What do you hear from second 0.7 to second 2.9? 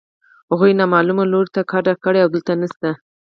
نامعلوم لوري ته کډه کړې او دلته نشته